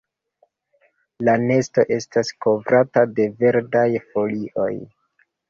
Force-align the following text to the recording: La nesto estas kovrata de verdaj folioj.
La 1.29 1.35
nesto 1.43 1.85
estas 1.97 2.33
kovrata 2.47 3.05
de 3.21 3.27
verdaj 3.45 3.87
folioj. 4.09 4.69